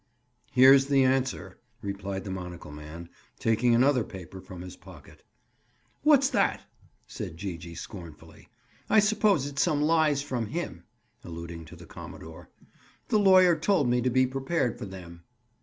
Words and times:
"Here's 0.51 0.87
the 0.87 1.03
answer," 1.03 1.59
replied 1.83 2.23
the 2.23 2.31
monocle 2.31 2.71
man, 2.71 3.07
taking 3.37 3.75
another 3.75 4.03
paper 4.03 4.41
from 4.41 4.61
his 4.63 4.75
pocket. 4.75 5.21
"What's 6.01 6.27
that?" 6.31 6.61
said 7.05 7.37
Gee 7.37 7.55
gee 7.55 7.75
scornfully. 7.75 8.47
"I 8.89 8.97
suppose 8.97 9.45
it's 9.45 9.61
some 9.61 9.79
lies 9.83 10.23
from 10.23 10.47
him." 10.47 10.85
Alluding 11.23 11.65
to 11.65 11.75
the 11.75 11.85
commodore. 11.85 12.49
"The 13.09 13.19
lawyer 13.19 13.55
told 13.55 13.89
me 13.91 14.01
to 14.01 14.09
be 14.09 14.25
prepared 14.25 14.79
for 14.79 14.85
them." 14.85 15.21